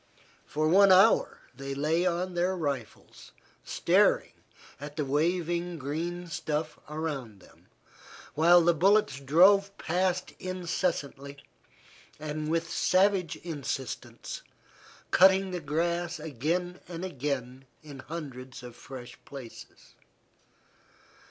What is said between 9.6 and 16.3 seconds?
past incessantly, with savage insistence, cutting the grass